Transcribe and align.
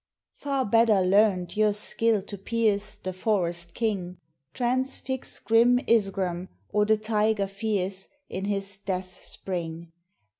Far 0.33 0.65
better 0.65 1.01
learned 1.03 1.55
your 1.55 1.73
skill 1.73 2.23
to 2.23 2.35
pierce 2.35 2.95
The 2.97 3.13
forest 3.13 3.75
King; 3.75 4.17
Transfix 4.51 5.37
grim 5.37 5.77
Isgram, 5.85 6.47
or 6.69 6.85
the 6.85 6.97
tiger 6.97 7.45
fierce, 7.45 8.07
In 8.27 8.45
his 8.45 8.77
death 8.77 9.23
spring. 9.23 9.91